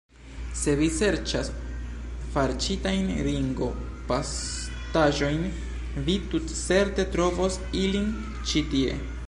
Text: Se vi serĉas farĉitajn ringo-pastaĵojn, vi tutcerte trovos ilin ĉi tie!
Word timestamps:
Se 0.59 0.71
vi 0.77 0.85
serĉas 0.93 1.49
farĉitajn 2.37 3.11
ringo-pastaĵojn, 3.27 5.45
vi 6.09 6.15
tutcerte 6.33 7.05
trovos 7.17 7.59
ilin 7.87 8.09
ĉi 8.51 8.65
tie! 8.73 8.97